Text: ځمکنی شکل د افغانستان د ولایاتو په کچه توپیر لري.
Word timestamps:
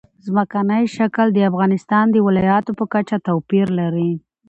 ځمکنی 0.25 0.83
شکل 0.97 1.27
د 1.33 1.39
افغانستان 1.49 2.05
د 2.11 2.17
ولایاتو 2.27 2.71
په 2.79 2.85
کچه 2.93 3.15
توپیر 3.27 3.67
لري. 3.79 4.11